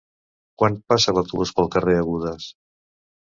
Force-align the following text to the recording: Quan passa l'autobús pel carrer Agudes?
Quan 0.61 0.77
passa 0.93 1.13
l'autobús 1.17 1.51
pel 1.59 1.69
carrer 1.77 1.95
Agudes? 1.99 2.49